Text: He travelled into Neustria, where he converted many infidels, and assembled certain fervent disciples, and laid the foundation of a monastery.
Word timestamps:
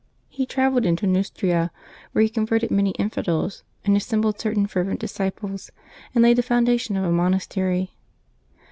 He 0.29 0.47
travelled 0.47 0.83
into 0.83 1.05
Neustria, 1.05 1.69
where 2.11 2.23
he 2.23 2.29
converted 2.29 2.71
many 2.71 2.89
infidels, 2.97 3.61
and 3.85 3.95
assembled 3.95 4.39
certain 4.39 4.65
fervent 4.65 4.99
disciples, 4.99 5.69
and 6.15 6.23
laid 6.23 6.37
the 6.39 6.41
foundation 6.41 6.97
of 6.97 7.03
a 7.03 7.11
monastery. 7.11 7.93